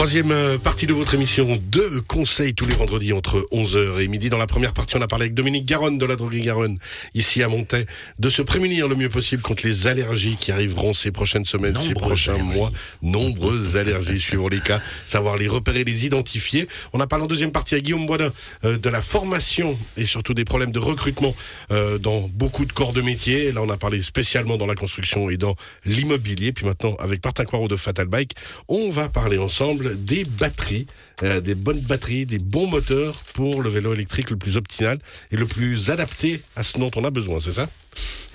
Troisième 0.00 0.32
euh, 0.32 0.56
partie 0.56 0.86
de 0.86 0.94
votre 0.94 1.12
émission, 1.12 1.60
deux 1.62 2.00
conseils 2.00 2.54
tous 2.54 2.64
les 2.64 2.74
vendredis 2.74 3.12
entre 3.12 3.46
11h 3.52 4.00
et 4.00 4.08
midi. 4.08 4.30
Dans 4.30 4.38
la 4.38 4.46
première 4.46 4.72
partie, 4.72 4.96
on 4.96 5.02
a 5.02 5.06
parlé 5.06 5.24
avec 5.24 5.34
Dominique 5.34 5.66
Garonne 5.66 5.98
de 5.98 6.06
la 6.06 6.16
droguerie 6.16 6.40
Garonne, 6.40 6.78
ici 7.12 7.42
à 7.42 7.48
Montaix, 7.48 7.84
de 8.18 8.28
se 8.30 8.40
prémunir 8.40 8.88
le 8.88 8.94
mieux 8.94 9.10
possible 9.10 9.42
contre 9.42 9.66
les 9.66 9.88
allergies 9.88 10.38
qui 10.40 10.52
arriveront 10.52 10.94
ces 10.94 11.10
prochaines 11.10 11.44
semaines, 11.44 11.76
ces 11.76 11.92
prochains 11.92 12.38
mois. 12.38 12.72
Nombreuses 13.02 13.76
allergies 13.76 14.18
suivant 14.18 14.48
les 14.48 14.60
cas, 14.60 14.80
savoir 15.04 15.36
les 15.36 15.48
repérer, 15.48 15.84
les 15.84 16.06
identifier. 16.06 16.66
On 16.94 17.00
a 17.00 17.06
parlé 17.06 17.26
en 17.26 17.28
deuxième 17.28 17.52
partie 17.52 17.74
à 17.74 17.80
Guillaume 17.80 18.06
Boisdin 18.06 18.32
euh, 18.64 18.78
de 18.78 18.88
la 18.88 19.02
formation 19.02 19.78
et 19.98 20.06
surtout 20.06 20.32
des 20.32 20.46
problèmes 20.46 20.72
de 20.72 20.78
recrutement 20.78 21.34
euh, 21.72 21.98
dans 21.98 22.22
beaucoup 22.32 22.64
de 22.64 22.72
corps 22.72 22.94
de 22.94 23.02
métier. 23.02 23.48
Et 23.48 23.52
là, 23.52 23.60
on 23.62 23.68
a 23.68 23.76
parlé 23.76 24.02
spécialement 24.02 24.56
dans 24.56 24.66
la 24.66 24.76
construction 24.76 25.28
et 25.28 25.36
dans 25.36 25.56
l'immobilier. 25.84 26.52
Puis 26.52 26.64
maintenant, 26.64 26.94
avec 27.00 27.22
Martin 27.22 27.44
Coirot 27.44 27.68
de 27.68 27.76
Fatal 27.76 28.08
Bike, 28.08 28.32
on 28.66 28.88
va 28.88 29.10
parler 29.10 29.36
ensemble 29.36 29.89
des 29.94 30.24
batteries, 30.24 30.86
euh, 31.22 31.40
des 31.40 31.54
bonnes 31.54 31.80
batteries, 31.80 32.26
des 32.26 32.38
bons 32.38 32.66
moteurs 32.66 33.22
pour 33.34 33.62
le 33.62 33.70
vélo 33.70 33.92
électrique 33.92 34.30
le 34.30 34.36
plus 34.36 34.56
optimal 34.56 34.98
et 35.30 35.36
le 35.36 35.46
plus 35.46 35.90
adapté 35.90 36.40
à 36.56 36.62
ce 36.62 36.78
dont 36.78 36.90
on 36.96 37.04
a 37.04 37.10
besoin, 37.10 37.40
c'est 37.40 37.52
ça? 37.52 37.68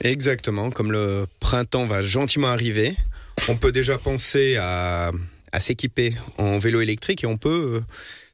Exactement, 0.01 0.71
comme 0.71 0.91
le 0.91 1.25
printemps 1.39 1.85
va 1.85 2.03
gentiment 2.03 2.47
arriver, 2.47 2.95
on 3.47 3.55
peut 3.55 3.71
déjà 3.71 3.97
penser 3.97 4.57
à, 4.57 5.11
s'équiper 5.59 6.13
en 6.37 6.59
vélo 6.59 6.81
électrique 6.81 7.23
et 7.23 7.27
on 7.27 7.37
peut 7.37 7.77
euh, 7.77 7.81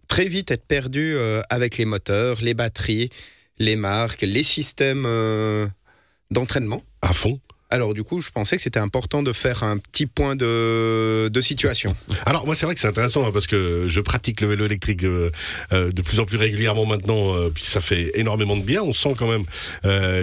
très 0.07 0.27
vite 0.27 0.49
être 0.49 0.65
perdu 0.65 1.13
euh, 1.13 1.41
avec 1.49 1.77
les 1.77 1.85
moteurs, 1.85 2.41
les 2.41 2.55
batteries, 2.55 3.09
les 3.59 3.75
marques, 3.75 4.23
les 4.23 4.41
systèmes 4.41 5.07
d'entraînement. 6.31 6.83
À 7.03 7.13
fond 7.13 7.39
alors 7.71 7.93
du 7.93 8.03
coup, 8.03 8.21
je 8.21 8.29
pensais 8.29 8.57
que 8.57 8.61
c'était 8.61 8.79
important 8.79 9.23
de 9.23 9.31
faire 9.33 9.63
un 9.63 9.77
petit 9.77 10.05
point 10.05 10.35
de, 10.35 11.29
de 11.29 11.41
situation. 11.41 11.95
Alors 12.25 12.45
moi, 12.45 12.53
c'est 12.53 12.65
vrai 12.65 12.75
que 12.75 12.81
c'est 12.81 12.87
intéressant 12.87 13.25
hein, 13.25 13.31
parce 13.33 13.47
que 13.47 13.85
je 13.87 14.01
pratique 14.01 14.41
le 14.41 14.49
vélo 14.49 14.65
électrique 14.65 15.03
euh, 15.03 15.31
euh, 15.71 15.91
de 15.91 16.01
plus 16.01 16.19
en 16.19 16.25
plus 16.25 16.37
régulièrement 16.37 16.85
maintenant, 16.85 17.33
euh, 17.33 17.49
puis 17.49 17.63
ça 17.63 17.79
fait 17.79 18.11
énormément 18.15 18.57
de 18.57 18.61
bien. 18.61 18.83
On 18.83 18.93
sent 18.93 19.15
quand 19.17 19.27
même 19.27 19.45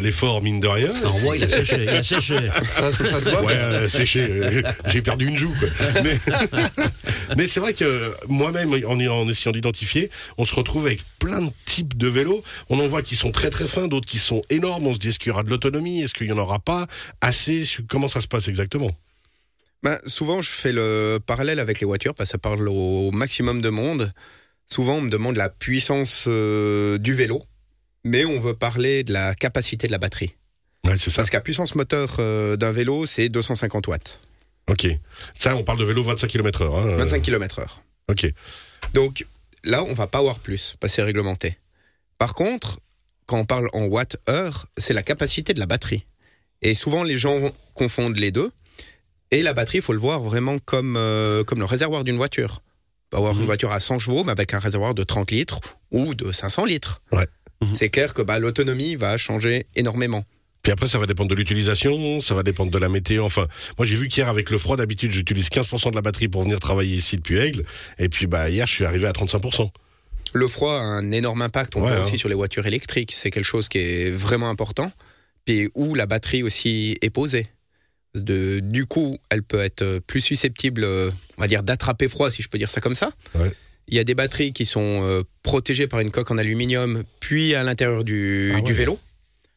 l'effort 0.02 0.42
mine 0.42 0.60
de 0.60 0.68
rien. 0.68 0.92
Non, 1.02 1.18
moi, 1.20 1.36
il 1.36 1.44
a 1.44 1.48
séché, 1.48 1.82
il 1.82 1.88
a 1.88 2.02
séché. 2.02 2.36
Ça, 2.70 2.92
ça, 2.92 3.20
se 3.20 3.30
voit. 3.30 3.42
Ouais, 3.42 3.88
séché. 3.88 4.62
J'ai 4.86 5.00
perdu 5.00 5.26
une 5.26 5.38
joue. 5.38 5.54
Quoi. 5.58 5.68
Mais, 6.02 6.18
mais 7.36 7.46
c'est 7.46 7.60
vrai 7.60 7.72
que 7.72 8.12
moi-même, 8.28 8.72
en, 8.86 9.00
en 9.00 9.28
essayant 9.28 9.52
d'identifier, 9.52 10.10
on 10.36 10.44
se 10.44 10.54
retrouve 10.54 10.86
avec 10.86 11.00
plein 11.18 11.40
de 11.40 11.50
types 11.78 11.96
de 11.96 12.08
vélos. 12.08 12.42
On 12.70 12.80
en 12.80 12.86
voit 12.86 13.02
qui 13.02 13.14
sont 13.14 13.30
très 13.30 13.50
très 13.50 13.66
fins, 13.66 13.86
d'autres 13.88 14.08
qui 14.08 14.18
sont 14.18 14.42
énormes. 14.50 14.86
On 14.86 14.94
se 14.94 14.98
dit 14.98 15.08
est-ce 15.08 15.18
qu'il 15.18 15.28
y 15.28 15.32
aura 15.32 15.44
de 15.44 15.50
l'autonomie, 15.50 16.02
est-ce 16.02 16.14
qu'il 16.14 16.26
y 16.26 16.32
en 16.32 16.38
aura 16.38 16.58
pas 16.58 16.86
Comment 17.88 18.08
ça 18.08 18.20
se 18.20 18.28
passe 18.28 18.48
exactement? 18.48 18.90
Ben, 19.82 19.96
Souvent, 20.06 20.42
je 20.42 20.50
fais 20.50 20.72
le 20.72 21.18
parallèle 21.24 21.60
avec 21.60 21.80
les 21.80 21.86
voitures 21.86 22.14
parce 22.14 22.30
que 22.30 22.32
ça 22.32 22.38
parle 22.38 22.68
au 22.68 23.12
maximum 23.12 23.60
de 23.60 23.68
monde. 23.68 24.12
Souvent, 24.66 24.94
on 24.94 25.00
me 25.02 25.10
demande 25.10 25.36
la 25.36 25.48
puissance 25.48 26.24
euh, 26.26 26.98
du 26.98 27.14
vélo, 27.14 27.44
mais 28.04 28.24
on 28.24 28.40
veut 28.40 28.54
parler 28.54 29.04
de 29.04 29.12
la 29.12 29.34
capacité 29.34 29.86
de 29.86 29.92
la 29.92 29.98
batterie. 29.98 30.34
c'est 30.84 31.10
ça. 31.10 31.16
Parce 31.16 31.30
que 31.30 31.36
la 31.36 31.40
puissance 31.42 31.74
moteur 31.74 32.16
euh, 32.18 32.56
d'un 32.56 32.72
vélo, 32.72 33.06
c'est 33.06 33.28
250 33.28 33.86
watts. 33.86 34.18
Ok. 34.68 34.88
Ça, 35.34 35.56
on 35.56 35.62
parle 35.64 35.78
de 35.78 35.84
vélo 35.84 36.02
25 36.02 36.28
km/h. 36.28 36.96
25 36.96 37.22
km/h. 37.22 37.66
Ok. 38.08 38.30
Donc 38.94 39.24
là, 39.64 39.84
on 39.84 39.94
va 39.94 40.06
pas 40.06 40.18
avoir 40.18 40.38
plus, 40.38 40.76
parce 40.80 40.92
que 40.92 40.96
c'est 40.96 41.02
réglementé. 41.02 41.56
Par 42.18 42.34
contre, 42.34 42.80
quand 43.26 43.38
on 43.38 43.44
parle 43.44 43.68
en 43.72 43.84
watts-heure, 43.84 44.66
c'est 44.76 44.94
la 44.94 45.02
capacité 45.02 45.54
de 45.54 45.60
la 45.60 45.66
batterie. 45.66 46.04
Et 46.62 46.74
souvent, 46.74 47.04
les 47.04 47.16
gens 47.16 47.38
confondent 47.74 48.16
les 48.16 48.32
deux. 48.32 48.50
Et 49.30 49.42
la 49.42 49.52
batterie, 49.54 49.78
il 49.78 49.82
faut 49.82 49.92
le 49.92 49.98
voir 49.98 50.20
vraiment 50.20 50.58
comme, 50.58 50.96
euh, 50.96 51.44
comme 51.44 51.58
le 51.58 51.64
réservoir 51.64 52.02
d'une 52.02 52.16
voiture. 52.16 52.62
On 53.06 53.10
peut 53.10 53.16
avoir 53.18 53.34
une 53.34 53.40
mhm. 53.40 53.46
voiture 53.46 53.72
à 53.72 53.80
100 53.80 54.00
chevaux, 54.00 54.24
mais 54.24 54.32
avec 54.32 54.54
un 54.54 54.58
réservoir 54.58 54.94
de 54.94 55.02
30 55.02 55.30
litres 55.30 55.60
ou 55.90 56.14
de 56.14 56.32
500 56.32 56.64
litres. 56.64 57.02
Ouais. 57.12 57.26
Mhm. 57.62 57.74
C'est 57.74 57.90
clair 57.90 58.14
que 58.14 58.22
bah, 58.22 58.38
l'autonomie 58.38 58.96
va 58.96 59.16
changer 59.16 59.66
énormément. 59.76 60.24
Puis 60.62 60.72
après, 60.72 60.88
ça 60.88 60.98
va 60.98 61.06
dépendre 61.06 61.30
de 61.30 61.34
l'utilisation, 61.34 62.20
ça 62.20 62.34
va 62.34 62.42
dépendre 62.42 62.70
de 62.70 62.78
la 62.78 62.88
météo. 62.88 63.24
Enfin, 63.24 63.46
moi, 63.78 63.86
j'ai 63.86 63.94
vu 63.94 64.08
qu'hier, 64.08 64.28
avec 64.28 64.50
le 64.50 64.58
froid, 64.58 64.76
d'habitude, 64.76 65.10
j'utilise 65.10 65.48
15% 65.48 65.90
de 65.90 65.94
la 65.94 66.02
batterie 66.02 66.28
pour 66.28 66.42
venir 66.42 66.58
travailler 66.58 66.96
ici 66.96 67.16
depuis 67.16 67.36
Aigle. 67.36 67.64
Et 67.98 68.08
puis, 68.08 68.26
bah, 68.26 68.50
hier, 68.50 68.66
je 68.66 68.72
suis 68.72 68.84
arrivé 68.84 69.06
à 69.06 69.12
35%. 69.12 69.70
Le 70.34 70.48
froid 70.48 70.74
a 70.74 70.82
un 70.82 71.10
énorme 71.10 71.42
impact, 71.42 71.76
on 71.76 71.80
voit 71.80 72.00
aussi 72.00 72.14
hein. 72.14 72.18
sur 72.18 72.28
les 72.28 72.34
voitures 72.34 72.66
électriques. 72.66 73.12
C'est 73.14 73.30
quelque 73.30 73.44
chose 73.44 73.68
qui 73.68 73.78
est 73.78 74.10
vraiment 74.10 74.50
important 74.50 74.92
où 75.74 75.94
la 75.94 76.06
batterie 76.06 76.42
aussi 76.42 76.96
est 77.02 77.10
posée. 77.10 77.46
De, 78.14 78.60
du 78.60 78.86
coup, 78.86 79.18
elle 79.30 79.42
peut 79.42 79.60
être 79.60 80.00
plus 80.06 80.20
susceptible, 80.20 80.84
on 80.84 81.40
va 81.40 81.46
dire, 81.46 81.62
d'attraper 81.62 82.08
froid, 82.08 82.30
si 82.30 82.42
je 82.42 82.48
peux 82.48 82.58
dire 82.58 82.70
ça 82.70 82.80
comme 82.80 82.94
ça. 82.94 83.12
Il 83.88 83.96
y 83.96 83.98
a 83.98 84.04
des 84.04 84.14
batteries 84.14 84.52
qui 84.52 84.66
sont 84.66 85.02
euh, 85.02 85.22
protégées 85.42 85.86
par 85.86 86.00
une 86.00 86.10
coque 86.10 86.30
en 86.30 86.36
aluminium, 86.36 87.04
puis 87.20 87.54
à 87.54 87.62
l'intérieur 87.62 88.04
du, 88.04 88.52
ah 88.54 88.60
vélo. 88.60 88.98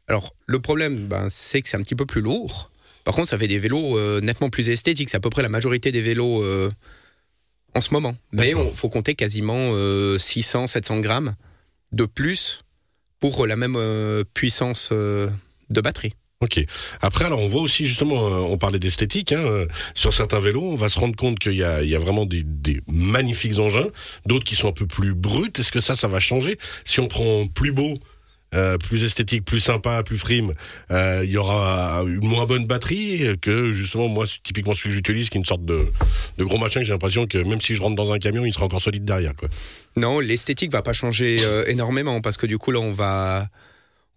Alors, 0.08 0.34
le 0.48 0.60
problème, 0.60 1.08
ben, 1.08 1.28
c'est 1.30 1.62
que 1.62 1.68
c'est 1.68 1.78
un 1.78 1.82
petit 1.82 1.96
peu 1.96 2.06
plus 2.06 2.22
lourd. 2.22 2.70
Par 3.04 3.14
contre, 3.14 3.28
ça 3.30 3.38
fait 3.38 3.48
des 3.48 3.60
vélos 3.60 3.98
euh, 3.98 4.22
nettement 4.22 4.50
plus 4.50 4.70
esthétiques. 4.70 5.10
C'est 5.10 5.18
à 5.18 5.20
peu 5.20 5.30
près 5.30 5.42
la 5.42 5.50
majorité 5.50 5.92
des 5.92 6.02
vélos 6.02 6.44
euh, 6.44 6.72
en 7.74 7.82
ce 7.82 7.94
moment. 7.94 8.16
Mais 8.32 8.52
il 8.52 8.76
faut 8.76 8.90
compter 8.90 9.16
quasiment 9.16 9.74
600, 10.18 10.68
700 10.68 11.00
grammes 11.00 11.36
de 11.92 12.06
plus 12.06 12.64
pour 13.20 13.46
la 13.46 13.56
même 13.56 13.78
puissance 14.34 14.92
de 14.92 15.82
batterie. 15.82 16.14
Ok. 16.42 16.60
Après, 17.02 17.26
alors 17.26 17.40
on 17.40 17.48
voit 17.48 17.62
aussi 17.62 17.86
justement, 17.86 18.26
euh, 18.26 18.40
on 18.40 18.58
parlait 18.58 18.80
d'esthétique, 18.80 19.32
hein, 19.32 19.46
euh, 19.46 19.68
sur 19.94 20.12
certains 20.12 20.40
vélos, 20.40 20.64
on 20.64 20.76
va 20.76 20.90
se 20.90 20.98
rendre 20.98 21.16
compte 21.16 21.38
qu'il 21.38 21.54
y 21.54 21.64
a, 21.64 21.84
il 21.84 21.90
y 21.90 21.96
a 21.96 22.00
vraiment 22.00 22.26
des, 22.26 22.42
des 22.44 22.82
magnifiques 22.88 23.60
engins, 23.60 23.88
d'autres 24.26 24.44
qui 24.44 24.56
sont 24.56 24.68
un 24.68 24.74
peu 24.74 24.88
plus 24.88 25.14
bruts. 25.14 25.52
Est-ce 25.60 25.72
que 25.72 25.80
ça, 25.80 25.96
ça 25.96 26.08
va 26.08 26.20
changer? 26.20 26.58
Si 26.84 27.00
on 27.00 27.08
prend 27.08 27.46
plus 27.48 27.72
beau, 27.72 28.00
euh, 28.54 28.78
plus 28.78 29.04
esthétique, 29.04 29.46
plus 29.46 29.60
sympa, 29.60 30.04
plus 30.04 30.18
frime, 30.18 30.54
il 30.90 31.30
y 31.30 31.38
aura 31.38 32.04
une 32.06 32.28
moins 32.28 32.46
bonne 32.46 32.66
batterie 32.66 33.38
que 33.42 33.72
justement 33.72 34.08
moi 34.08 34.26
typiquement 34.44 34.74
celui 34.74 34.90
que 34.90 34.96
j'utilise 34.96 35.30
qui 35.30 35.38
est 35.38 35.42
une 35.42 35.46
sorte 35.46 35.66
de, 35.66 35.88
gros 36.40 36.58
machin 36.58 36.82
que 36.82 36.86
j'ai 36.86 36.94
l'impression 36.94 37.28
que 37.28 37.38
même 37.38 37.62
si 37.62 37.76
je 37.76 37.82
rentre 37.82 37.96
dans 37.96 38.12
un 38.12 38.20
camion 38.20 38.46
il 38.46 38.54
sera 38.54 38.66
encore 38.66 38.82
solide 38.82 39.06
derrière. 39.06 39.34
Non, 39.96 40.20
l'esthétique 40.20 40.72
va 40.72 40.82
pas 40.82 40.94
changer 40.94 41.40
énormément 41.68 42.22
parce 42.22 42.38
que 42.38 42.46
du 42.46 42.58
coup 42.58 42.72
là 42.72 42.80
on 42.80 42.92
va 42.92 43.48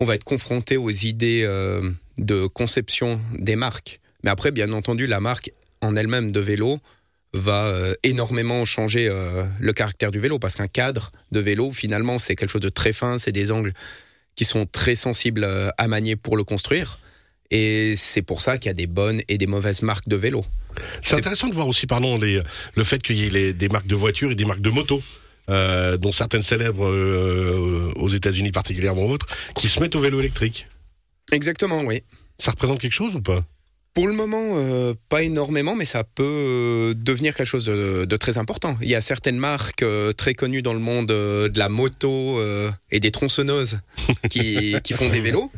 on 0.00 0.04
va 0.04 0.14
être 0.14 0.24
confronté 0.24 0.76
aux 0.76 0.90
idées 0.90 1.44
euh, 1.44 1.90
de 2.18 2.46
conception 2.46 3.20
des 3.38 3.56
marques. 3.56 4.00
Mais 4.22 4.30
après, 4.30 4.50
bien 4.50 4.72
entendu, 4.72 5.06
la 5.06 5.20
marque 5.20 5.50
en 5.80 5.96
elle-même 5.96 6.32
de 6.32 6.40
vélo 6.40 6.78
va 7.32 7.66
euh, 7.66 7.94
énormément 8.02 8.64
changer 8.64 9.08
euh, 9.08 9.44
le 9.60 9.72
caractère 9.72 10.10
du 10.10 10.20
vélo 10.20 10.38
parce 10.38 10.54
qu'un 10.54 10.68
cadre 10.68 11.10
de 11.32 11.40
vélo, 11.40 11.72
finalement, 11.72 12.18
c'est 12.18 12.36
quelque 12.36 12.50
chose 12.50 12.60
de 12.60 12.68
très 12.68 12.92
fin, 12.92 13.18
c'est 13.18 13.32
des 13.32 13.50
angles 13.52 13.72
qui 14.36 14.44
sont 14.44 14.66
très 14.66 14.96
sensibles 14.96 15.46
à 15.76 15.88
manier 15.88 16.16
pour 16.16 16.36
le 16.36 16.44
construire. 16.44 16.98
Et 17.50 17.94
c'est 17.96 18.22
pour 18.22 18.42
ça 18.42 18.58
qu'il 18.58 18.68
y 18.68 18.70
a 18.70 18.74
des 18.74 18.86
bonnes 18.86 19.20
et 19.28 19.38
des 19.38 19.46
mauvaises 19.46 19.82
marques 19.82 20.08
de 20.08 20.16
vélo. 20.16 20.44
C'est 21.02 21.16
intéressant 21.16 21.48
de 21.48 21.54
voir 21.54 21.68
aussi, 21.68 21.86
pardon, 21.86 22.18
le 22.18 22.84
fait 22.84 23.02
qu'il 23.02 23.16
y 23.16 23.24
ait 23.24 23.52
des 23.52 23.68
marques 23.68 23.86
de 23.86 23.94
voitures 23.94 24.32
et 24.32 24.34
des 24.34 24.44
marques 24.44 24.62
de 24.62 24.70
motos. 24.70 25.02
Euh, 25.50 25.98
dont 25.98 26.10
certaines 26.10 26.42
célèbres 26.42 26.88
euh, 26.88 27.92
aux 27.96 28.08
États-Unis 28.08 28.50
particulièrement 28.50 29.04
autres, 29.04 29.26
qui 29.54 29.68
se 29.68 29.78
mettent 29.78 29.94
au 29.94 30.00
vélo 30.00 30.18
électrique. 30.18 30.68
Exactement, 31.32 31.82
oui. 31.82 32.02
Ça 32.38 32.52
représente 32.52 32.80
quelque 32.80 32.94
chose 32.94 33.14
ou 33.14 33.20
pas? 33.20 33.44
Pour 33.94 34.08
le 34.08 34.12
moment, 34.12 34.42
euh, 34.56 34.94
pas 35.08 35.22
énormément, 35.22 35.76
mais 35.76 35.84
ça 35.84 36.04
peut 36.04 36.94
devenir 36.96 37.34
quelque 37.34 37.46
chose 37.46 37.64
de, 37.64 38.16
très 38.16 38.38
important. 38.38 38.76
Il 38.82 38.88
y 38.88 38.94
a 38.94 39.00
certaines 39.00 39.38
marques 39.38 39.84
très 40.16 40.34
connues 40.34 40.62
dans 40.62 40.74
le 40.74 40.80
monde 40.80 41.06
de 41.06 41.58
la 41.58 41.68
moto 41.68 42.40
et 42.90 43.00
des 43.00 43.10
tronçonneuses 43.10 43.78
qui, 44.30 44.74
font 44.94 45.08
des 45.10 45.20
vélos. 45.20 45.50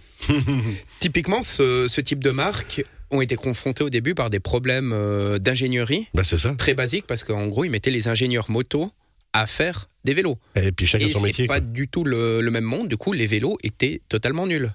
Typiquement, 1.01 1.43
ce, 1.43 2.01
type 2.01 2.23
de 2.23 2.31
marques 2.31 2.85
ont 3.11 3.21
été 3.21 3.37
confrontés 3.37 3.85
au 3.85 3.91
début 3.91 4.15
par 4.15 4.31
des 4.31 4.41
problèmes 4.41 4.94
d'ingénierie 5.39 6.09
bah, 6.12 6.25
ça. 6.25 6.55
très 6.56 6.75
basiques, 6.75 7.06
parce 7.06 7.25
qu'en 7.25 7.47
gros, 7.47 7.65
ils 7.65 7.71
mettaient 7.71 7.91
les 7.91 8.09
ingénieurs 8.09 8.50
moto 8.50 8.93
à 9.32 9.47
faire 9.47 9.89
des 10.05 10.15
vélos. 10.15 10.39
Et 10.55 10.73
puis 10.73 10.87
chacun 10.87 11.09
son 11.09 11.21
métier. 11.21 11.47
pas 11.47 11.61
du 11.61 11.89
tout 11.89 12.05
le, 12.05 12.49
même 12.50 12.65
monde. 12.65 12.89
Du 12.89 12.97
coup, 12.97 13.12
les 13.12 13.27
vélos 13.27 13.59
étaient 13.62 14.00
totalement 14.09 14.47
nuls. 14.47 14.73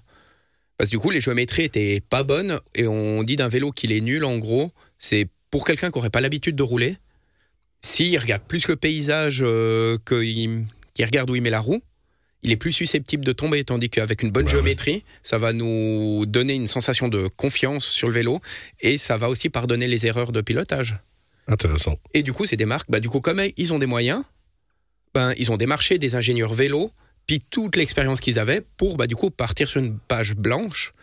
Parce 0.82 0.90
que 0.90 0.96
du 0.96 1.00
coup, 1.00 1.12
les 1.12 1.22
géométries 1.22 1.62
étaient 1.62 2.02
pas 2.02 2.24
bonnes. 2.24 2.60
Et 2.74 2.88
on 2.88 3.22
dit 3.22 3.36
d'un 3.36 3.50
vélo 3.50 3.72
qu'il 3.72 3.92
est 3.92 4.02
nul, 4.02 4.26
en 4.26 4.40
gros, 4.40 4.72
c'est 4.98 5.28
pour 5.52 5.64
quelqu'un 5.64 5.92
qui 5.92 6.00
n'aurait 6.00 6.10
pas 6.10 6.22
l'habitude 6.22 6.56
de 6.56 6.64
rouler. 6.64 6.98
S'il 7.82 8.18
regarde 8.18 8.42
plus 8.42 8.68
le 8.68 8.76
paysage 8.76 9.42
euh, 9.44 10.00
qu'il 10.08 10.66
regarde 11.06 11.30
où 11.30 11.36
il 11.36 11.44
met 11.44 11.52
la 11.52 11.60
roue, 11.60 11.84
il 12.42 12.50
est 12.50 12.56
plus 12.56 12.74
susceptible 12.74 13.24
de 13.24 13.32
tomber. 13.32 13.64
Tandis 13.64 13.92
qu'avec 13.92 14.24
une 14.24 14.32
bonne 14.32 14.48
géométrie, 14.48 15.04
ça 15.22 15.38
va 15.38 15.54
nous 15.54 16.26
donner 16.26 16.56
une 16.56 16.66
sensation 16.66 17.10
de 17.10 17.28
confiance 17.28 17.86
sur 17.88 18.08
le 18.08 18.16
vélo. 18.16 18.42
Et 18.80 18.98
ça 18.98 19.18
va 19.18 19.30
aussi 19.30 19.50
pardonner 19.50 19.86
les 19.86 20.08
erreurs 20.08 20.32
de 20.32 20.42
pilotage. 20.42 20.96
Intéressant. 21.46 22.00
Et 22.16 22.24
du 22.24 22.34
coup, 22.34 22.48
c'est 22.48 22.58
des 22.58 22.66
marques, 22.66 22.90
bah, 22.90 23.00
du 23.00 23.08
coup, 23.08 23.22
comme 23.22 23.40
ils 23.56 23.72
ont 23.72 23.78
des 23.78 23.86
moyens, 23.86 24.24
ben, 25.14 25.36
ils 25.38 25.52
ont 25.52 25.58
démarché 25.58 26.00
des 26.00 26.16
ingénieurs 26.16 26.56
vélo, 26.56 26.92
puis 27.28 27.42
toute 27.50 27.76
l'expérience 27.76 28.20
qu'ils 28.20 28.40
avaient 28.40 28.62
pour 28.78 28.98
bah, 28.98 29.08
du 29.08 29.16
coup 29.16 29.30
partir 29.30 29.68
sur 29.68 29.82
une 29.82 29.98
page 29.98 30.36
blanche 30.36 30.94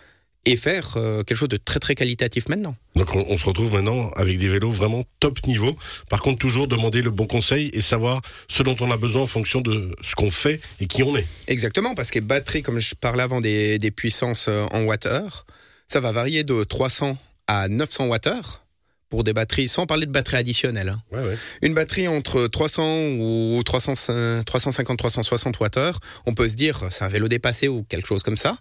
et 0.45 0.57
faire 0.57 0.95
euh, 0.97 1.23
quelque 1.25 1.37
chose 1.37 1.49
de 1.49 1.59
très 1.59 1.79
très 1.79 1.95
qualitatif 1.95 2.49
maintenant. 2.49 2.75
Donc 2.95 3.15
on, 3.15 3.37
se 3.37 3.45
retrouve 3.45 3.73
maintenant 3.73 4.11
avec 4.17 4.39
des 4.39 4.49
vélos 4.49 4.71
vraiment 4.71 5.05
top 5.21 5.47
niveau. 5.47 5.77
Par 6.09 6.23
contre, 6.23 6.39
toujours 6.39 6.69
demander 6.69 7.03
le 7.03 7.11
bon 7.11 7.27
conseil 7.27 7.71
et 7.73 7.83
savoir 7.83 8.23
ce 8.49 8.63
dont 8.63 8.77
on 8.81 8.91
a 8.91 8.97
besoin 8.97 9.23
en 9.23 9.27
fonction 9.27 9.61
de 9.61 9.91
ce 10.03 10.15
qu'on 10.15 10.31
fait 10.31 10.61
et 10.81 10.87
qui 10.87 11.03
on 11.03 11.17
est. 11.17 11.27
Exactement, 11.49 11.95
parce 11.95 12.11
que 12.11 12.19
batterie, 12.21 12.63
comme 12.63 12.79
je 12.79 12.95
parlais 12.95 13.23
avant 13.23 13.41
des, 13.41 13.79
des 13.79 13.91
puissances 13.91 14.47
euh, 14.49 14.65
en 14.73 14.85
watts-heure, 14.85 15.45
ça 15.87 16.01
va 16.01 16.13
varier 16.13 16.45
de 16.45 16.65
300 16.65 17.19
à 17.47 17.69
900 17.69 18.07
watts-heure 18.07 18.63
pour 19.09 19.25
des 19.25 19.33
batteries, 19.33 19.69
sans 19.69 19.87
parler 19.87 20.07
de 20.07 20.11
batteries 20.11 20.37
additionnelles. 20.37 20.95
Hein. 21.13 21.23
Une 21.63 21.75
batterie 21.75 22.09
entre 22.09 22.47
300 22.47 22.83
ou 23.19 23.61
350-360 23.65 25.55
watts-heure, 25.61 25.99
on 26.27 26.35
peut 26.35 26.49
se 26.49 26.55
dire 26.55 26.87
c'est 26.91 27.05
un 27.05 27.09
vélo 27.09 27.29
dépassé 27.29 27.69
ou 27.69 27.85
quelque 27.89 28.07
chose 28.07 28.23
comme 28.23 28.37
ça. 28.37 28.59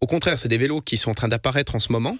Au 0.00 0.06
contraire, 0.06 0.38
c'est 0.38 0.48
des 0.48 0.58
vélos 0.58 0.80
qui 0.80 0.96
sont 0.96 1.10
en 1.10 1.14
train 1.14 1.28
d'apparaître 1.28 1.74
en 1.74 1.80
ce 1.80 1.92
moment. 1.92 2.16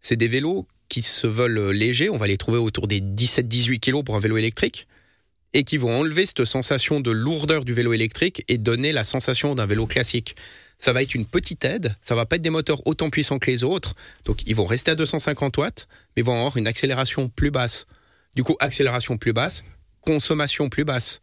C'est 0.00 0.16
des 0.16 0.28
vélos 0.28 0.66
qui 0.88 1.02
se 1.02 1.26
veulent 1.26 1.70
légers. 1.70 2.08
On 2.08 2.16
va 2.16 2.26
les 2.26 2.38
trouver 2.38 2.58
autour 2.58 2.88
des 2.88 3.00
17-18 3.00 3.80
kg 3.80 4.02
pour 4.02 4.16
un 4.16 4.20
vélo 4.20 4.36
électrique. 4.36 4.86
Et 5.54 5.64
qui 5.64 5.76
vont 5.76 5.98
enlever 5.98 6.26
cette 6.26 6.44
sensation 6.44 7.00
de 7.00 7.10
lourdeur 7.10 7.64
du 7.64 7.72
vélo 7.72 7.92
électrique 7.92 8.44
et 8.48 8.58
donner 8.58 8.92
la 8.92 9.04
sensation 9.04 9.54
d'un 9.54 9.66
vélo 9.66 9.86
classique. 9.86 10.36
Ça 10.78 10.92
va 10.92 11.02
être 11.02 11.14
une 11.14 11.26
petite 11.26 11.64
aide. 11.64 11.94
Ça 12.00 12.14
va 12.14 12.24
pas 12.24 12.36
être 12.36 12.42
des 12.42 12.50
moteurs 12.50 12.86
autant 12.86 13.10
puissants 13.10 13.38
que 13.38 13.50
les 13.50 13.64
autres. 13.64 13.94
Donc, 14.24 14.42
ils 14.46 14.54
vont 14.54 14.66
rester 14.66 14.92
à 14.92 14.94
250 14.94 15.56
watts, 15.56 15.88
mais 16.16 16.22
vont 16.22 16.34
avoir 16.34 16.56
une 16.56 16.66
accélération 16.66 17.28
plus 17.28 17.50
basse. 17.50 17.86
Du 18.36 18.44
coup, 18.44 18.56
accélération 18.60 19.16
plus 19.16 19.32
basse, 19.32 19.64
consommation 20.02 20.68
plus 20.68 20.84
basse. 20.84 21.20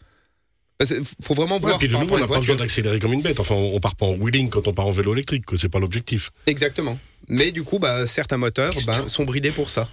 Il 0.81 1.04
faut 1.22 1.34
vraiment 1.34 1.57
voir. 1.57 1.78
puis 1.78 1.88
de 1.88 1.94
nouveau, 1.94 2.16
on 2.16 2.19
n'a 2.19 2.28
pas 2.28 2.40
besoin 2.40 2.56
d'accélérer 2.56 3.00
comme 3.00 3.13
une 3.13 3.22
bête. 3.22 3.40
Enfin, 3.40 3.56
on, 3.56 3.80
part 3.80 3.96
pas 3.96 4.07
en 4.07 4.16
wheeling 4.16 4.50
quand 4.50 4.68
on 4.68 4.74
part 4.74 4.88
en 4.88 4.92
vélo 4.92 5.13
électrique, 5.13 5.46
c'est 5.58 5.69
pas 5.69 5.80
l'objectif. 5.80 6.31
Exactement. 6.48 7.00
Mais 7.30 7.51
du 7.51 7.63
coup, 7.63 7.80
bah, 7.80 8.06
certains 8.08 8.38
moteurs 8.38 8.74
bah, 8.86 9.08
sont 9.08 9.24
bridés 9.24 9.51
pour 9.51 9.69
ça. 9.69 9.88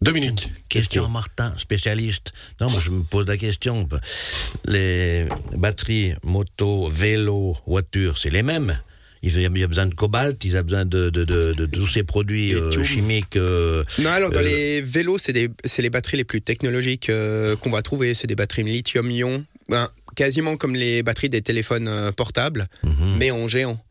Dominique. 0.00 0.52
Question, 0.68 1.08
Martin, 1.08 1.54
spécialiste. 1.58 2.32
Non, 2.60 2.70
moi 2.70 2.80
je 2.80 2.90
me 2.90 3.02
pose 3.02 3.26
la 3.26 3.36
question. 3.36 3.88
Les 4.64 5.26
batteries, 5.56 6.14
moto, 6.22 6.88
vélo, 6.88 7.56
voiture, 7.66 8.16
c'est 8.18 8.30
les 8.30 8.42
mêmes? 8.42 8.78
Il 9.22 9.40
y 9.40 9.64
a 9.64 9.66
besoin 9.66 9.86
de 9.86 9.94
cobalt, 9.94 10.44
il 10.44 10.52
y 10.52 10.56
a 10.56 10.62
besoin 10.62 10.84
de, 10.84 11.10
de, 11.10 11.24
de, 11.24 11.66
tous 11.66 11.86
ces 11.86 12.02
produits 12.02 12.54
euh, 12.54 12.84
chimiques. 12.84 13.36
Euh, 13.36 13.82
non, 13.98 14.10
alors 14.10 14.30
dans 14.30 14.38
euh, 14.38 14.42
les 14.42 14.80
vélos, 14.80 15.18
c'est 15.18 15.32
les 15.32 15.90
batteries 15.90 16.18
les 16.18 16.24
plus 16.24 16.40
technologiques 16.40 17.10
qu'on 17.60 17.70
va 17.70 17.82
trouver. 17.82 18.14
C'est 18.14 18.26
des 18.26 18.36
batteries 18.36 18.64
lithium-ion. 18.64 19.44
Ben, 19.68 19.88
quasiment 20.14 20.56
comme 20.56 20.74
les 20.74 21.02
batteries 21.02 21.28
des 21.28 21.42
téléphones 21.42 22.12
portables, 22.16 22.66
mhm. 22.82 23.16
mais 23.18 23.30
en 23.30 23.48
géant. 23.48 23.82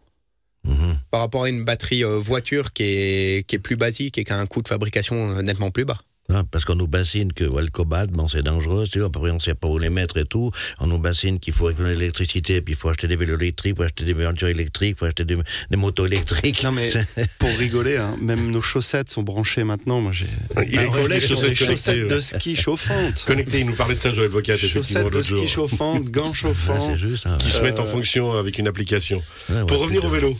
Mhm. 0.63 0.97
Par 1.11 1.21
rapport 1.21 1.43
à 1.43 1.49
une 1.49 1.63
batterie 1.63 2.03
voiture 2.03 2.73
qui 2.73 2.83
est, 2.83 3.47
qui 3.47 3.55
est 3.55 3.59
plus 3.59 3.75
basique 3.75 4.17
et 4.17 4.23
qui 4.23 4.33
a 4.33 4.39
un 4.39 4.45
coût 4.45 4.61
de 4.61 4.67
fabrication 4.67 5.41
nettement 5.41 5.71
plus 5.71 5.85
bas. 5.85 5.99
Ah, 6.33 6.43
parce 6.51 6.65
qu'on 6.65 6.75
nous 6.75 6.87
bassine 6.87 7.31
que 7.31 7.45
le 7.45 7.67
cobalt, 7.67 8.11
bon, 8.11 8.27
c'est 8.27 8.41
dangereux, 8.41 8.85
tu 8.91 8.99
vois, 8.99 9.07
après 9.07 9.31
on 9.31 9.39
sait 9.39 9.55
pas 9.55 9.69
où 9.69 9.77
les 9.77 9.89
mettre 9.89 10.17
et 10.17 10.25
tout. 10.25 10.51
On 10.79 10.87
nous 10.87 10.97
bassine 10.97 11.39
qu'il 11.39 11.53
faut 11.53 11.69
économiser 11.69 12.01
l'électricité, 12.01 12.59
puis 12.59 12.73
il 12.73 12.77
faut 12.77 12.89
acheter 12.89 13.07
des 13.07 13.15
vélos 13.15 13.39
électriques, 13.39 13.75
il 13.75 13.77
faut 13.77 13.83
acheter 13.83 14.03
des 14.03 14.11
voitures 14.11 14.49
électriques, 14.49 14.97
il 14.97 14.99
faut 14.99 15.05
acheter 15.05 15.23
des, 15.23 15.37
motos 15.77 16.05
électriques. 16.05 16.63
Non 16.63 16.73
mais 16.73 16.91
pour 17.39 17.49
rigoler, 17.57 17.95
hein, 17.95 18.17
même 18.19 18.51
nos 18.51 18.61
chaussettes 18.61 19.09
sont 19.09 19.23
branchées 19.23 19.63
maintenant. 19.63 20.01
Moi 20.01 20.11
j'ai 20.11 20.27
des 20.67 21.19
chaussettes, 21.21 21.55
chaussettes 21.55 22.07
de 22.09 22.19
ski 22.19 22.57
chauffantes. 22.57 23.23
Connecté, 23.25 23.61
il 23.61 23.67
nous 23.67 23.75
parlait 23.75 23.95
de 23.95 24.01
ça, 24.01 24.11
Joël 24.11 24.29
Vocat, 24.29 24.57
Chaussettes 24.57 25.09
de 25.09 25.21
ski 25.21 25.47
chauffantes, 25.47 26.03
gants 26.09 26.33
chauffants. 26.33 26.93
juste, 26.97 27.25
hein. 27.25 27.37
qui 27.39 27.51
se 27.51 27.61
mettent 27.61 27.79
en 27.79 27.85
fonction 27.85 28.33
avec 28.33 28.57
une 28.57 28.67
application. 28.67 29.23
pour 29.67 29.79
revenir 29.79 30.03
au 30.03 30.09
vélo. 30.09 30.37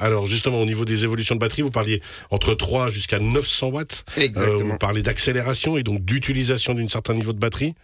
Alors 0.00 0.26
justement, 0.26 0.60
au 0.60 0.66
niveau 0.66 0.84
des 0.84 1.04
évolutions 1.04 1.34
de 1.34 1.40
batterie, 1.40 1.62
vous 1.62 1.70
parliez 1.70 2.02
entre 2.30 2.54
3 2.54 2.90
jusqu'à 2.90 3.18
900 3.18 3.68
watts. 3.68 4.04
Exactement. 4.16 4.60
Euh, 4.60 4.72
vous 4.72 4.78
parlez 4.78 5.02
d'accélération 5.02 5.76
et 5.76 5.82
donc 5.82 6.04
d'utilisation 6.04 6.74
d'un 6.74 6.88
certain 6.88 7.14
niveau 7.14 7.32
de 7.32 7.38
batterie. 7.38 7.74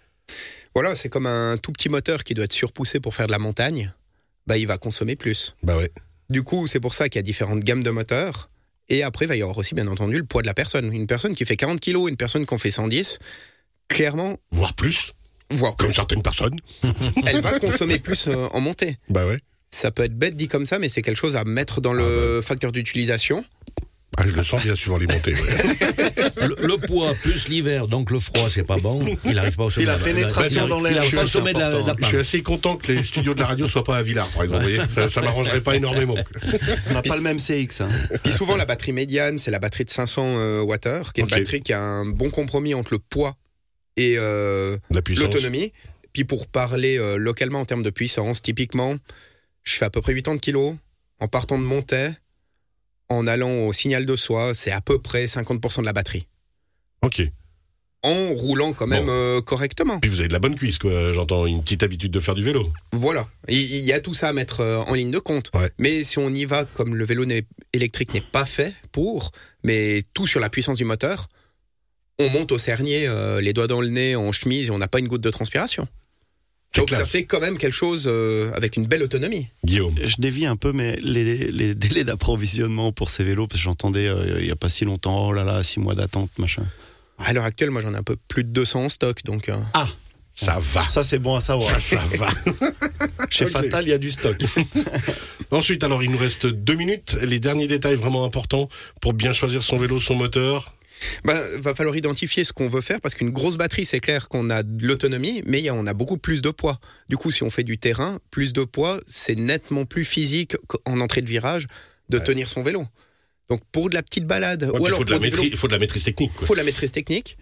Voilà, 0.74 0.94
c'est 0.94 1.08
comme 1.08 1.26
un 1.26 1.56
tout 1.58 1.72
petit 1.72 1.88
moteur 1.88 2.24
qui 2.24 2.34
doit 2.34 2.46
être 2.46 2.52
surpoussé 2.52 3.00
pour 3.00 3.14
faire 3.14 3.26
de 3.26 3.32
la 3.32 3.38
montagne. 3.38 3.92
Bah, 4.46 4.56
il 4.56 4.66
va 4.66 4.78
consommer 4.78 5.16
plus. 5.16 5.54
Bah 5.62 5.76
ouais. 5.76 5.90
Du 6.30 6.42
coup, 6.42 6.66
c'est 6.66 6.80
pour 6.80 6.94
ça 6.94 7.08
qu'il 7.08 7.18
y 7.18 7.20
a 7.20 7.22
différentes 7.22 7.60
gammes 7.60 7.82
de 7.82 7.90
moteurs. 7.90 8.50
Et 8.88 9.02
après, 9.02 9.24
il 9.24 9.28
va 9.28 9.36
y 9.36 9.42
avoir 9.42 9.58
aussi, 9.58 9.74
bien 9.74 9.86
entendu, 9.88 10.18
le 10.18 10.24
poids 10.24 10.42
de 10.42 10.46
la 10.46 10.54
personne. 10.54 10.92
Une 10.92 11.06
personne 11.06 11.34
qui 11.34 11.44
fait 11.44 11.56
40 11.56 11.80
kg, 11.80 12.08
une 12.08 12.16
personne 12.16 12.46
qui 12.46 12.54
en 12.54 12.58
fait 12.58 12.70
110, 12.70 13.18
clairement. 13.88 14.36
Voire 14.50 14.74
plus. 14.74 15.12
Voire 15.50 15.76
Comme 15.76 15.92
certaines 15.92 16.22
personnes. 16.22 16.56
Elle 17.26 17.40
va 17.40 17.58
consommer 17.58 17.98
plus 17.98 18.28
euh, 18.28 18.46
en 18.52 18.60
montée. 18.60 18.96
Bah 19.08 19.26
ouais. 19.26 19.38
Ça 19.76 19.90
peut 19.90 20.04
être 20.04 20.16
bête 20.16 20.36
dit 20.36 20.48
comme 20.48 20.64
ça, 20.64 20.78
mais 20.78 20.88
c'est 20.88 21.02
quelque 21.02 21.18
chose 21.18 21.36
à 21.36 21.44
mettre 21.44 21.82
dans 21.82 21.92
le 21.92 22.04
ah 22.04 22.36
bah. 22.36 22.42
facteur 22.42 22.72
d'utilisation. 22.72 23.44
Ah, 24.16 24.22
je 24.26 24.34
le 24.34 24.42
sens 24.42 24.62
bien 24.62 24.74
suivant 24.74 24.96
les 24.96 25.06
montées. 25.06 25.34
le, 26.40 26.76
poids 26.78 27.12
plus 27.20 27.48
l'hiver, 27.48 27.86
donc 27.86 28.10
le 28.10 28.18
froid, 28.18 28.48
c'est 28.50 28.64
pas 28.64 28.78
bon. 28.78 29.04
Il 29.26 29.34
n'arrive 29.34 29.56
pas 29.56 29.64
au 29.64 29.70
sommet. 29.70 29.84
Et 29.84 29.86
la 29.86 29.98
pénétration 29.98 30.66
dans 30.66 30.80
l'air. 30.80 31.02
Je, 31.02 31.14
je 31.98 32.04
suis 32.06 32.16
assez 32.16 32.42
content 32.42 32.76
que 32.76 32.90
les 32.90 33.02
studios 33.02 33.34
de 33.34 33.40
la 33.40 33.46
radio 33.46 33.66
soient 33.66 33.84
pas 33.84 33.98
à 33.98 34.02
Villars, 34.02 34.28
par 34.28 34.44
exemple. 34.44 34.64
ça, 34.88 35.10
ça 35.10 35.20
m'arrangerait 35.20 35.60
pas 35.60 35.76
énormément. 35.76 36.16
On 36.88 36.92
n'a 36.94 37.02
pas 37.02 37.16
le 37.16 37.20
même 37.20 37.36
CX. 37.36 37.82
Hein. 37.82 37.90
Puis 38.24 38.32
souvent, 38.32 38.56
la 38.56 38.64
batterie 38.64 38.92
médiane, 38.92 39.38
c'est 39.38 39.50
la 39.50 39.58
batterie 39.58 39.84
de 39.84 39.90
500 39.90 40.22
euh, 40.24 40.62
Wh, 40.62 41.12
qui 41.12 41.20
est 41.20 41.24
une 41.24 41.28
batterie 41.28 41.60
qui 41.60 41.74
a 41.74 41.82
un 41.82 42.06
bon 42.06 42.30
compromis 42.30 42.72
entre 42.72 42.94
le 42.94 42.98
poids 42.98 43.36
et 43.98 44.14
euh, 44.16 44.78
l'autonomie. 44.90 45.72
Puis 46.14 46.24
pour 46.24 46.46
parler 46.46 46.98
euh, 46.98 47.16
localement 47.16 47.60
en 47.60 47.66
termes 47.66 47.82
de 47.82 47.90
puissance, 47.90 48.40
typiquement, 48.40 48.94
je 49.66 49.74
fais 49.74 49.84
à 49.84 49.90
peu 49.90 50.00
près 50.00 50.14
80 50.14 50.38
kilos. 50.38 50.74
En 51.18 51.28
partant 51.28 51.58
de 51.58 51.64
Montaix, 51.64 52.12
en 53.08 53.26
allant 53.26 53.66
au 53.66 53.72
signal 53.72 54.06
de 54.06 54.16
soi, 54.16 54.54
c'est 54.54 54.70
à 54.70 54.80
peu 54.80 54.98
près 54.98 55.26
50% 55.26 55.80
de 55.80 55.86
la 55.86 55.92
batterie. 55.92 56.26
Ok. 57.02 57.22
En 58.02 58.34
roulant 58.34 58.72
quand 58.72 58.86
même 58.86 59.08
euh, 59.08 59.40
correctement. 59.40 59.98
Puis 59.98 60.10
vous 60.10 60.20
avez 60.20 60.28
de 60.28 60.32
la 60.32 60.38
bonne 60.38 60.54
cuisse, 60.54 60.78
quoi. 60.78 61.12
J'entends 61.12 61.46
une 61.46 61.62
petite 61.62 61.82
habitude 61.82 62.12
de 62.12 62.20
faire 62.20 62.34
du 62.34 62.42
vélo. 62.42 62.62
Voilà. 62.92 63.26
Il 63.48 63.78
y 63.78 63.92
a 63.92 64.00
tout 64.00 64.14
ça 64.14 64.28
à 64.28 64.32
mettre 64.32 64.60
euh, 64.60 64.78
en 64.82 64.94
ligne 64.94 65.10
de 65.10 65.18
compte. 65.18 65.50
Mais 65.78 66.04
si 66.04 66.18
on 66.18 66.28
y 66.28 66.44
va 66.44 66.64
comme 66.64 66.94
le 66.94 67.04
vélo 67.04 67.24
électrique 67.72 68.14
n'est 68.14 68.20
pas 68.20 68.44
fait 68.44 68.74
pour, 68.92 69.32
mais 69.64 70.04
tout 70.12 70.26
sur 70.26 70.38
la 70.38 70.50
puissance 70.50 70.76
du 70.76 70.84
moteur, 70.84 71.28
on 72.18 72.28
monte 72.28 72.52
au 72.52 72.58
cernier, 72.58 73.08
euh, 73.08 73.40
les 73.40 73.52
doigts 73.52 73.66
dans 73.66 73.80
le 73.80 73.88
nez, 73.88 74.14
en 74.14 74.30
chemise, 74.32 74.68
et 74.68 74.70
on 74.70 74.78
n'a 74.78 74.88
pas 74.88 74.98
une 74.98 75.08
goutte 75.08 75.22
de 75.22 75.30
transpiration. 75.30 75.88
Donc 76.76 76.90
ça 76.90 77.04
fait 77.04 77.24
quand 77.24 77.40
même 77.40 77.58
quelque 77.58 77.74
chose 77.74 78.04
euh, 78.06 78.50
avec 78.54 78.76
une 78.76 78.86
belle 78.86 79.02
autonomie. 79.02 79.48
Guillaume. 79.64 79.94
Je 80.02 80.16
dévie 80.18 80.46
un 80.46 80.56
peu, 80.56 80.72
mais 80.72 80.96
les, 81.02 81.74
délais 81.74 82.04
d'approvisionnement 82.04 82.92
pour 82.92 83.10
ces 83.10 83.24
vélos, 83.24 83.46
parce 83.46 83.60
que 83.60 83.64
j'entendais 83.64 84.06
euh, 84.06 84.38
il 84.38 84.44
n'y 84.44 84.50
a 84.50 84.56
pas 84.56 84.68
si 84.68 84.84
longtemps, 84.84 85.26
oh 85.26 85.32
là 85.32 85.44
là, 85.44 85.62
six 85.62 85.80
mois 85.80 85.94
d'attente, 85.94 86.30
machin. 86.38 86.64
À 87.18 87.32
l'heure 87.32 87.44
actuelle, 87.44 87.70
moi 87.70 87.82
j'en 87.82 87.94
ai 87.94 87.96
un 87.96 88.02
peu 88.02 88.16
plus 88.28 88.44
de 88.44 88.50
200 88.50 88.84
en 88.84 88.88
stock, 88.88 89.24
donc... 89.24 89.48
Euh. 89.48 89.56
Ah 89.74 89.88
ça 90.36 90.58
va. 90.60 90.86
Ça, 90.86 91.02
c'est 91.02 91.18
bon 91.18 91.34
à 91.34 91.40
savoir. 91.40 91.70
Ça, 91.70 91.80
ça 91.80 92.02
va. 92.18 92.28
Chez 93.30 93.46
Fatal, 93.46 93.84
il 93.86 93.90
y 93.90 93.92
a 93.94 93.98
du 93.98 94.10
stock. 94.10 94.36
Ensuite, 95.50 95.82
alors, 95.82 96.02
il 96.02 96.10
nous 96.10 96.18
reste 96.18 96.46
deux 96.46 96.74
minutes. 96.74 97.16
Les 97.22 97.40
derniers 97.40 97.66
détails 97.66 97.96
vraiment 97.96 98.24
importants 98.24 98.68
pour 99.00 99.14
bien 99.14 99.32
choisir 99.32 99.62
son 99.64 99.78
vélo, 99.78 99.98
son 99.98 100.14
moteur. 100.14 100.74
Bah, 101.24 101.40
va 101.58 101.74
falloir 101.74 101.96
identifier 101.96 102.44
ce 102.44 102.52
qu'on 102.52 102.68
veut 102.68 102.80
faire 102.80 103.00
parce 103.00 103.14
qu'une 103.14 103.30
grosse 103.30 103.56
batterie, 103.56 103.86
c'est 103.86 104.00
clair 104.00 104.28
qu'on 104.28 104.50
a 104.50 104.62
de 104.62 104.86
l'autonomie, 104.86 105.42
mais 105.46 105.68
on 105.70 105.86
a 105.86 105.94
beaucoup 105.94 106.18
plus 106.18 106.42
de 106.42 106.50
poids. 106.50 106.78
Du 107.08 107.16
coup, 107.16 107.30
si 107.30 107.42
on 107.42 107.50
fait 107.50 107.64
du 107.64 107.78
terrain, 107.78 108.18
plus 108.30 108.52
de 108.52 108.64
poids, 108.64 109.00
c'est 109.06 109.36
nettement 109.36 109.84
plus 109.84 110.04
physique 110.04 110.56
en 110.84 111.00
entrée 111.00 111.22
de 111.22 111.28
virage 111.28 111.66
de 112.08 112.18
tenir 112.18 112.48
son 112.48 112.62
vélo. 112.62 112.86
Donc 113.48 113.62
pour 113.70 113.90
de 113.90 113.94
la 113.94 114.02
petite 114.02 114.26
balade, 114.26 114.64
ou 114.64 114.86
alors 114.86 114.88
il 114.88 114.94
faut, 114.94 115.04
de 115.04 115.10
la 115.12 115.18
maîtrise, 115.18 115.50
il 115.52 115.56
faut 115.56 115.68
de 115.68 115.72
la 115.72 115.78
maîtrise 115.78 116.04
technique. 116.04 116.32
Il 116.40 116.46
faut 116.46 116.54
de 116.54 116.58
la 116.58 116.64
maîtrise 116.64 116.92
technique. 116.92 117.36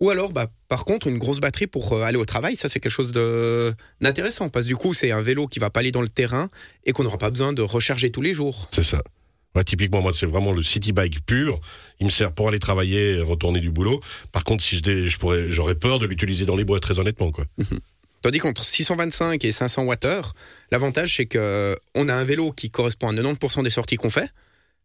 Ou 0.00 0.10
alors, 0.10 0.32
bah, 0.32 0.50
par 0.66 0.84
contre, 0.84 1.06
une 1.06 1.18
grosse 1.18 1.38
batterie 1.38 1.68
pour 1.68 1.92
euh, 1.92 2.02
aller 2.02 2.18
au 2.18 2.24
travail, 2.24 2.56
ça 2.56 2.68
c'est 2.68 2.80
quelque 2.80 2.90
chose 2.90 3.12
d'intéressant 4.00 4.48
parce 4.48 4.64
que 4.64 4.68
du 4.68 4.76
coup, 4.76 4.94
c'est 4.94 5.12
un 5.12 5.22
vélo 5.22 5.46
qui 5.46 5.60
va 5.60 5.70
pas 5.70 5.80
aller 5.80 5.92
dans 5.92 6.02
le 6.02 6.08
terrain 6.08 6.48
et 6.84 6.92
qu'on 6.92 7.04
n'aura 7.04 7.18
pas 7.18 7.30
besoin 7.30 7.52
de 7.52 7.62
recharger 7.62 8.10
tous 8.10 8.22
les 8.22 8.34
jours. 8.34 8.68
C'est 8.72 8.82
ça. 8.82 9.02
Typiquement, 9.66 10.00
moi, 10.00 10.12
c'est 10.14 10.26
vraiment 10.26 10.52
le 10.52 10.62
city 10.62 10.92
bike 10.92 11.26
pur. 11.26 11.60
Il 12.00 12.06
me 12.06 12.10
sert 12.10 12.32
pour 12.32 12.48
aller 12.48 12.58
travailler, 12.58 13.20
retourner 13.20 13.60
du 13.60 13.70
boulot. 13.70 14.00
Par 14.32 14.44
contre, 14.44 14.64
si 14.64 14.80
je, 14.82 15.06
je 15.06 15.18
pourrais, 15.18 15.50
j'aurais 15.50 15.74
peur 15.74 15.98
de 15.98 16.06
l'utiliser 16.06 16.46
dans 16.46 16.56
les 16.56 16.64
bois, 16.64 16.80
très 16.80 16.98
honnêtement, 16.98 17.30
quoi. 17.30 17.44
Tandis 18.22 18.38
qu'entre 18.38 18.64
625 18.64 19.44
et 19.44 19.50
500 19.50 19.84
Wh, 19.84 20.22
l'avantage 20.70 21.16
c'est 21.16 21.26
que 21.26 21.76
on 21.96 22.08
a 22.08 22.14
un 22.14 22.22
vélo 22.22 22.52
qui 22.52 22.70
correspond 22.70 23.08
à 23.08 23.12
90% 23.12 23.64
des 23.64 23.70
sorties 23.70 23.96
qu'on 23.96 24.10
fait. 24.10 24.30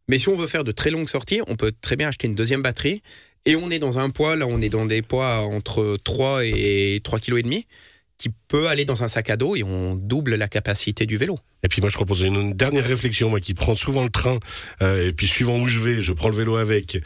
Mais 0.08 0.18
si 0.18 0.28
on 0.30 0.36
veut 0.36 0.48
faire 0.48 0.64
de 0.64 0.72
très 0.72 0.90
longues 0.90 1.08
sorties, 1.08 1.42
on 1.48 1.56
peut 1.56 1.72
très 1.80 1.96
bien 1.96 2.08
acheter 2.08 2.28
une 2.28 2.36
deuxième 2.36 2.64
batterie. 2.64 3.04
Et 3.46 3.56
on 3.56 3.70
est 3.70 3.80
dans 3.80 4.00
un 4.00 4.10
poids, 4.10 4.36
là 4.36 4.48
on 4.48 4.60
est 4.60 4.70
dans 4.70 4.86
des 4.86 5.04
poids 5.04 5.42
entre 5.42 5.98
3 6.04 6.46
et 6.46 7.00
3 7.04 7.20
kg. 7.20 7.64
Qui 8.18 8.30
peut 8.48 8.68
aller 8.68 8.86
dans 8.86 9.04
un 9.04 9.08
sac 9.08 9.30
à 9.30 9.38
dos 9.38 9.56
et 9.56 9.64
on 9.64 9.96
double 9.96 10.36
la 10.36 10.48
capacité 10.48 11.06
du 11.06 11.18
vélo. 11.18 11.38
Et 11.64 11.68
puis 11.68 11.82
moi 11.82 11.90
je 11.90 11.96
propose 11.96 12.22
une, 12.22 12.54
dernière 12.54 12.86
réflexion, 12.86 13.30
moi 13.30 13.40
qui 13.40 13.54
prends 13.54 13.76
souvent 13.76 14.04
le 14.04 14.10
train, 14.10 14.40
euh, 14.82 15.08
et 15.08 15.14
puis 15.14 15.28
suivant 15.28 15.58
où 15.60 15.68
je 15.68 15.80
vais, 15.80 16.02
je 16.02 16.14
prends 16.14 16.30
le 16.30 16.36
vélo 16.36 16.56
avec. 16.56 17.00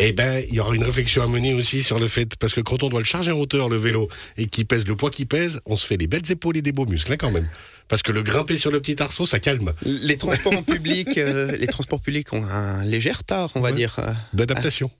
Eh 0.00 0.12
ben, 0.12 0.42
il 0.48 0.54
y 0.54 0.60
aura 0.60 0.74
une 0.74 0.82
réflexion 0.82 1.22
à 1.22 1.28
mener 1.28 1.54
aussi 1.54 1.82
sur 1.82 1.98
le 1.98 2.08
fait, 2.08 2.36
parce 2.36 2.54
que 2.54 2.60
quand 2.60 2.82
on 2.82 2.88
doit 2.88 3.00
le 3.00 3.06
charger 3.06 3.30
en 3.30 3.38
hauteur, 3.38 3.68
le 3.68 3.76
vélo, 3.76 4.08
et 4.36 4.46
qu'il 4.46 4.66
pèse 4.66 4.86
le 4.86 4.96
poids 4.96 5.10
qu'il 5.10 5.26
pèse, 5.26 5.60
on 5.66 5.76
se 5.76 5.86
fait 5.86 5.96
des 5.96 6.06
belles 6.06 6.30
épaules 6.30 6.56
et 6.56 6.62
des 6.62 6.72
beaux 6.72 6.86
muscles, 6.86 7.12
hein, 7.12 7.16
quand 7.16 7.30
même. 7.30 7.48
Parce 7.88 8.02
que 8.02 8.12
le 8.12 8.22
grimper 8.22 8.56
sur 8.56 8.70
le 8.70 8.80
petit 8.80 9.00
arceau, 9.02 9.26
ça 9.26 9.38
calme. 9.38 9.72
Les 9.82 10.16
transports 10.16 10.56
en 10.56 10.62
public, 10.62 11.18
euh, 11.18 11.54
les 11.56 11.66
transports 11.66 12.00
publics 12.00 12.32
ont 12.32 12.44
un 12.44 12.84
léger 12.84 13.12
retard, 13.12 13.52
on 13.54 13.60
va 13.60 13.72
dire. 13.72 14.00
D'adaptation. 14.32 14.90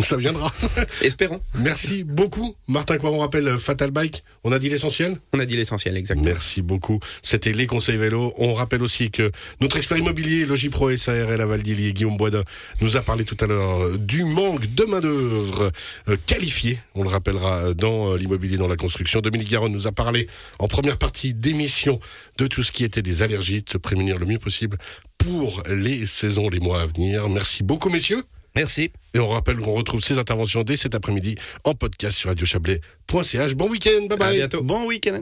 Ça 0.02 0.16
viendra. 0.16 0.52
Espérons. 1.02 1.40
Merci 1.58 2.04
beaucoup. 2.04 2.54
Martin 2.68 2.98
quoi 2.98 3.10
on 3.10 3.18
rappelle 3.18 3.58
Fatal 3.58 3.90
Bike. 3.90 4.22
On 4.44 4.52
a 4.52 4.58
dit 4.58 4.68
l'essentiel? 4.68 5.16
On 5.32 5.38
a 5.38 5.44
dit 5.44 5.56
l'essentiel, 5.56 5.96
exactement. 5.96 6.28
Merci 6.28 6.62
beaucoup. 6.62 7.00
C'était 7.22 7.52
les 7.52 7.66
conseils 7.66 7.96
vélo. 7.96 8.32
On 8.38 8.54
rappelle 8.54 8.82
aussi 8.82 9.10
que 9.10 9.30
notre 9.60 9.76
expert 9.76 9.98
immobilier, 9.98 10.46
Logipro 10.46 10.96
SARL 10.96 11.40
à 11.40 11.46
Valdili 11.46 11.92
Guillaume 11.92 12.16
Boisdin, 12.16 12.42
nous 12.80 12.96
a 12.96 13.02
parlé 13.02 13.24
tout 13.24 13.36
à 13.40 13.46
l'heure 13.46 13.98
du 13.98 14.24
manque 14.24 14.74
de 14.74 14.84
main-d'œuvre 14.84 15.70
euh, 16.08 16.16
qualifiée. 16.26 16.78
On 16.94 17.02
le 17.02 17.08
rappellera 17.08 17.74
dans 17.74 18.12
euh, 18.12 18.16
l'immobilier, 18.16 18.56
dans 18.56 18.68
la 18.68 18.76
construction. 18.76 19.20
Dominique 19.20 19.50
Garonne 19.50 19.72
nous 19.72 19.86
a 19.86 19.92
parlé 19.92 20.28
en 20.58 20.68
première 20.68 20.96
partie 20.96 21.34
d'émission 21.34 22.00
de 22.38 22.46
tout 22.46 22.62
ce 22.62 22.72
qui 22.72 22.84
était 22.84 23.02
des 23.02 23.22
allergies, 23.22 23.62
de 23.62 23.70
se 23.70 23.78
prémunir 23.78 24.18
le 24.18 24.26
mieux 24.26 24.38
possible 24.38 24.78
pour 25.18 25.62
les 25.68 26.06
saisons, 26.06 26.48
les 26.48 26.60
mois 26.60 26.80
à 26.80 26.86
venir. 26.86 27.28
Merci 27.28 27.62
beaucoup, 27.62 27.90
messieurs. 27.90 28.24
Merci. 28.56 28.90
Et 29.14 29.18
on 29.18 29.28
rappelle 29.28 29.56
qu'on 29.56 29.74
retrouve 29.74 30.00
ces 30.00 30.18
interventions 30.18 30.62
dès 30.62 30.76
cet 30.76 30.94
après-midi 30.94 31.36
en 31.64 31.74
podcast 31.74 32.16
sur 32.16 32.28
radiochablais.ch. 32.28 33.54
Bon 33.54 33.68
week-end, 33.68 34.06
bye 34.06 34.18
bye. 34.18 34.36
Bientôt. 34.36 34.62
Bon 34.62 34.86
week-end. 34.86 35.20